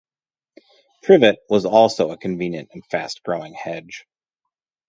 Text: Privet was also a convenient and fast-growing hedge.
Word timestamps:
Privet 1.03 1.37
was 1.47 1.63
also 1.63 2.09
a 2.09 2.17
convenient 2.17 2.71
and 2.73 2.83
fast-growing 2.87 3.53
hedge. 3.53 4.07